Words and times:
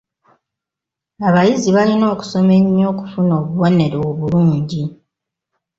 Abayizi 1.27 1.69
balina 1.77 2.05
okusoma 2.13 2.51
ennyo 2.59 2.85
okufuna 2.93 3.33
obubonero 3.41 3.97
obulungi. 4.11 4.83